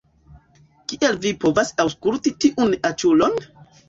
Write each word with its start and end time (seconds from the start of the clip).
Kiel 0.93 1.19
vi 1.25 1.33
povas 1.43 1.71
aŭskulti 1.83 2.33
tiun 2.45 2.73
aĉulon? 2.91 3.37